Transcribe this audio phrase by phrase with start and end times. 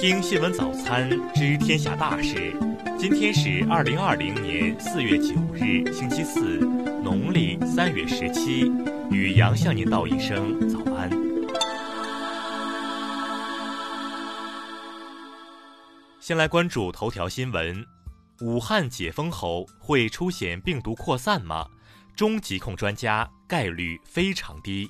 [0.00, 2.56] 听新闻早餐知天下大事。
[2.96, 6.58] 今天是二零二零年四月九日，星期四，
[7.02, 8.70] 农历三月十七。
[9.10, 11.10] 雨阳向您道一声早安。
[16.20, 17.84] 先来关注头条新闻：
[18.42, 21.66] 武汉解封后会出现病毒扩散吗？
[22.14, 24.88] 中疾控专家概率非常低。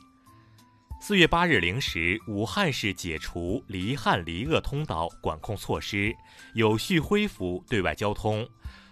[1.01, 6.15] 四月八日零时，武汉市解除离汉离鄂通道管控措施，
[6.55, 8.47] 有序恢复对外交通。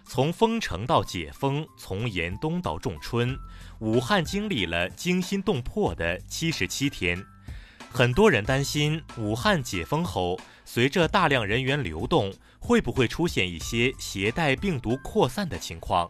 [0.05, 3.37] 从封城到解封，从严冬到仲春，
[3.79, 7.23] 武汉经历了惊心动魄的七十七天。
[7.91, 16.09] 很多人担心，武汉解封后，随着大量人员流动，会不会出现一些携带病毒扩散的情况？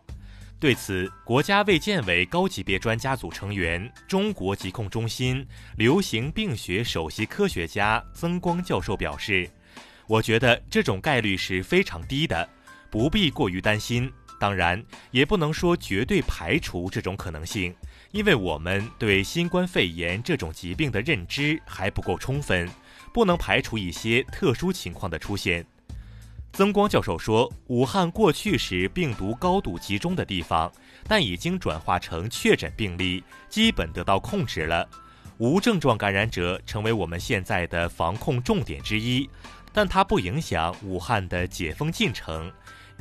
[0.60, 9.48] 对此，国家卫健委高级别专家组成员、中国疾控中心流行病学首席科学家曾光教授表示
[10.10, 12.50] ：“我觉得这种概率是非常低的，
[12.90, 14.12] 不必过于担心。
[14.40, 17.76] 当然，也不能说绝对排除这种可能性，
[18.12, 22.68] 因为我们对新冠肺炎这种疾病的认知还不够充分，
[23.14, 25.64] 不能排除一些特殊情况的出现。”
[26.58, 30.72] 曾光教授说：“武汉过去是病毒高度集中的地方，
[31.08, 34.90] 但已经转化成确诊病例，基本得到控制了。
[35.38, 39.30] 无症状感染者成为我们现在的防控重点之一，
[39.72, 42.52] 但它不影响武汉的解封进程，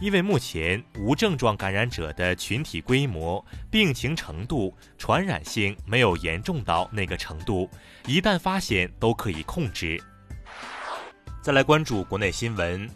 [0.00, 7.70] 因为目前无症状感染者的群体规模、病情程度、传染性没有严重到那个程度，
[8.06, 9.98] 一旦发现都可以控制。”
[11.40, 12.86] 再来关注国内新闻。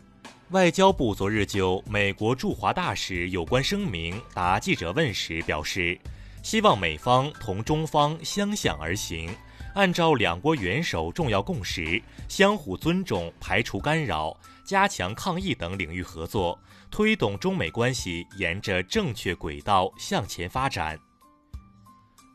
[0.51, 5.97] 外交部昨日就美国驻华大使有关声明答记者问时表示，
[6.43, 9.31] 希望美方同中方相向而行，
[9.77, 16.59] 按照两国元首重要共识，相互尊重、排除干扰、加强抗疫等领域合作，
[16.91, 20.99] 推动中美关系沿着正确轨道向前发展。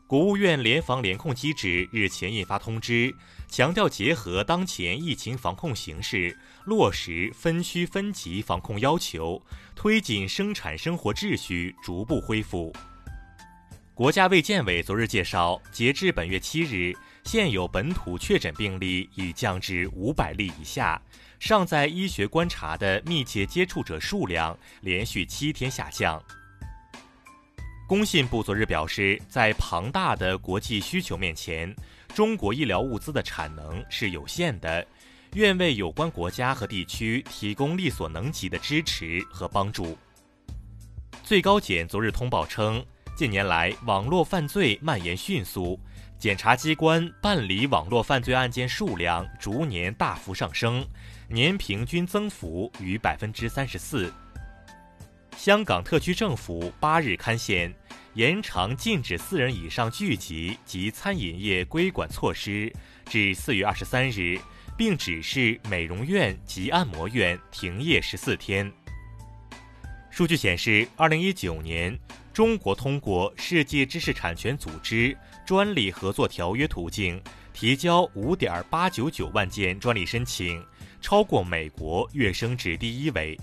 [0.06, 3.14] 国务院联防联控机制日前印发通知。
[3.48, 9.40] 强调结合当前疫情防控形势，落实分区分级防控要求，
[9.74, 12.72] 推进生产生活秩序逐步恢复。
[13.94, 21.00] 国家卫健委昨日介绍，截至本月七日，现有本土确诊病例已降至五百例以下，
[21.38, 26.22] 尚在医学观察的密切接触者数量连续七天下降。
[27.88, 31.74] 工信部昨日表示，在庞大的国际需求面前。
[32.16, 34.86] 中国医疗物资的产能是有限的，
[35.34, 39.98] 愿为有关国家和地区提供力所能及的支持和帮助。
[41.22, 42.82] 最高检昨日通报称，
[43.14, 45.78] 近年来网络犯罪蔓延迅速，
[46.18, 50.88] 检察机关办理网络犯罪案件数量逐年大幅上升，
[51.28, 54.10] 年平均增幅逾百分之三十四。
[55.36, 57.70] 香港特区政府八日刊宪。
[58.16, 62.72] 延长禁止四人以上聚集及餐饮业规管措施
[63.04, 64.40] 至四月二十三日，
[64.74, 68.72] 并指示美容院及按摩院停业十四天。
[70.08, 71.94] 数据显示，二零一九年，
[72.32, 77.22] 中国通过世界知识产权组织专利合作条约途径
[77.52, 80.64] 提交五点八九九万件专利申请，
[81.02, 83.38] 超过美国，跃升至第一位。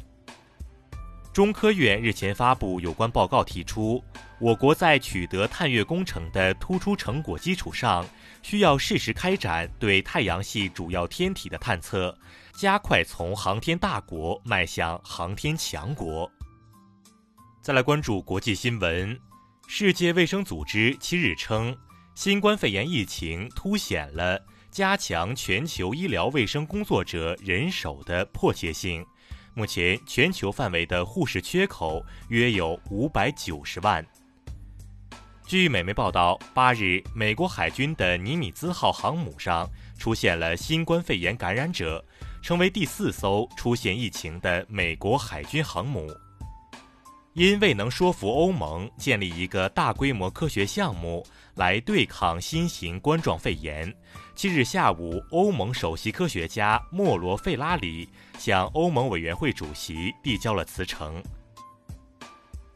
[1.34, 4.04] 中科院日前发布有关报告，提出，
[4.40, 8.06] 我国在取得探月工程的突出成果基础上，
[8.44, 12.16] 需要适时开展对太阳系主要天体的探测，
[12.54, 16.32] 加快从航天大国迈向航天强国。
[17.64, 19.20] 再来关注国际新闻，
[19.68, 21.76] 世界卫生组织七日称，
[22.14, 24.40] 新冠肺炎疫情凸显了
[24.70, 29.04] 加强全球医疗卫生工作者人手的迫切性。
[29.56, 34.04] 目前，全球范围的护士缺口约有五百九十万。
[35.46, 39.70] 据美媒报道，八日，美国海军的尼米兹号航母上
[40.00, 42.04] 出现了新冠肺炎感染者，
[42.42, 46.12] 成为第四艘出现疫情的美国海军航母。
[47.34, 51.26] 因未能说服欧盟建立一个大规模科学项目
[51.56, 53.92] 来对抗新型冠状肺炎，
[54.36, 58.08] 七日下午，欧盟首席科学家莫罗费拉里
[58.38, 61.24] 向欧盟委员会主席递交了辞呈。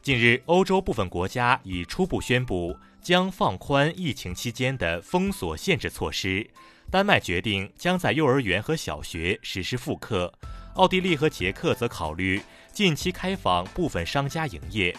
[0.02, 6.44] 近日，欧洲部分国家已初步宣布将放宽疫情期间的封锁限制措施。
[6.90, 10.32] 丹麦决定将在幼儿园和小学实施复课，
[10.74, 12.40] 奥地利和捷克则考虑。
[12.78, 14.96] 近期开放部分商家营业。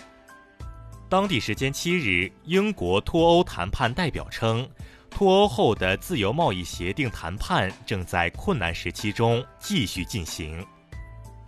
[1.07, 4.69] 当地时间七日，英国脱欧谈判代表称，
[5.09, 10.61] 脱欧后的自由贸易协定谈判正在困难时期中继续进行。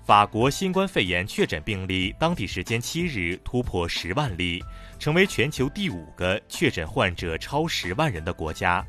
[0.05, 4.63] 法国新冠肺炎确诊病例当地时间七日突破十万例，
[4.97, 8.87] 成为全球第五个确诊患者超十万人的国家。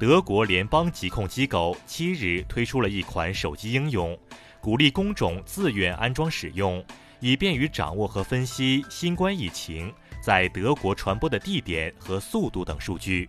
[0.00, 4.18] 德国联邦疾控机构七日推出了一款手机应用，
[4.64, 6.82] 鼓励工种自愿安装使用，
[7.20, 13.28] 以便于掌握和分析新冠疫情在德国传播的地点和速度等数据。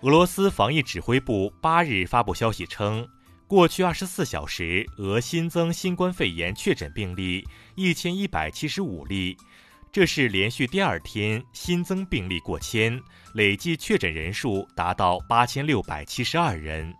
[0.00, 3.06] 俄罗斯防疫指挥部八日发布消息称。
[3.46, 7.46] 过去二十四小时，俄新增新冠肺炎确诊病例
[7.76, 9.36] 一千一百七十五例，
[9.92, 13.00] 这是连续第二天新增病例过千，
[13.34, 16.92] 累计确诊人数达到八千六百七十二人。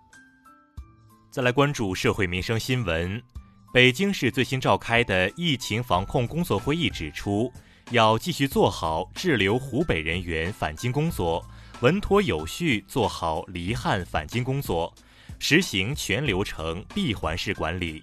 [1.37, 3.23] 再来关注社会民生新闻，
[3.71, 7.53] 北京市最新召开的疫情防控工作会议指出，
[7.91, 11.45] 要继续做好滞留湖北人员返京工作，
[11.83, 14.91] 稳妥有序做好离汉返京工作。
[15.39, 18.03] 实行全流程闭环式管理。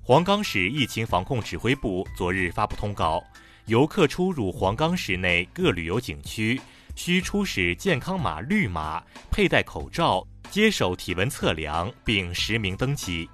[0.00, 3.22] 黄冈市疫情防控指挥部昨日发布通告，
[3.66, 6.58] 游客出入黄冈市内各旅游景区
[6.96, 13.28] 需出示健康码绿码、佩戴口罩、接受体温测量并实名登记。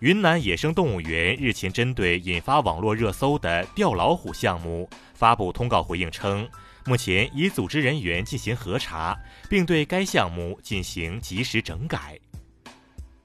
[0.00, 6.46] 云南野生动物园日前针对引发网络热搜的钓老虎项目发布通告回应称。
[6.86, 9.16] 目前已组织人员进行核查，
[9.48, 12.18] 并对该项目进行及时整改。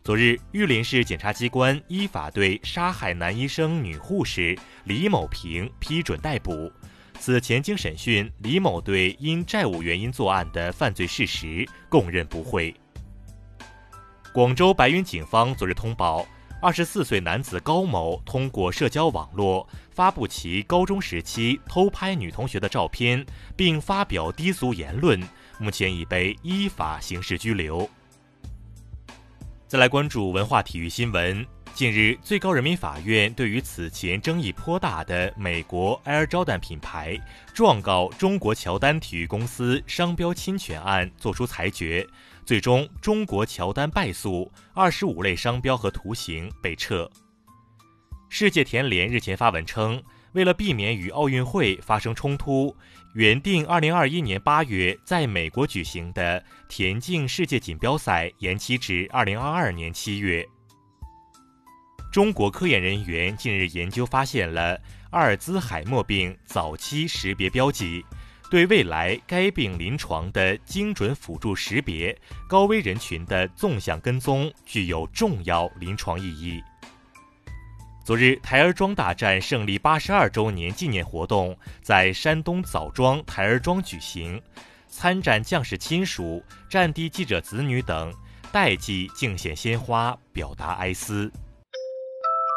[0.02, 6.72] 昨日，玉林市检察机关依法对杀害男医生女护士李某平批准逮捕。
[7.20, 12.74] 此前经审讯，李某对因债务原因作案的犯罪事实供认不讳。
[14.34, 16.26] 广州白云警方昨日通报。
[16.62, 23.26] 二十四岁男子高某通过社交网络发布其高中时期偷拍女同学的照片，
[23.56, 25.22] 并发表低俗言论，
[25.58, 27.90] 目前已被依法刑事拘留。
[29.68, 31.46] 再来关注文化体育新闻。
[31.80, 37.18] 近日，最高人民法院对于此前争议颇大的美国 Air Jordan 品牌
[37.54, 42.06] 状告中国乔丹体育公司商标侵权案作出裁决。
[42.46, 47.10] 最终，中国乔丹败诉，二十五类商标和图形被撤。
[48.28, 50.04] 世界田联日前发文称，
[50.34, 52.76] 为了避免与奥运会发生冲突，
[53.14, 60.46] 原定二零二一年八月在美国举行的田径世界锦标赛延期至二零二二年七月。
[62.12, 64.80] 中国科研人员近日研究发现了
[65.12, 68.04] 阿尔兹海默病早期识别标记。
[68.50, 76.60] 对未来该病临床的精准辅助识别、高危人群的纵向跟踪具有重要临床意义。
[78.04, 84.42] 昨日，台儿庄大战胜利八十二周年纪念活动在山东枣庄台儿庄举行，
[84.88, 88.12] 参战将士亲属、战地记者子女等
[88.52, 91.32] 代际敬献鲜花，表达哀思。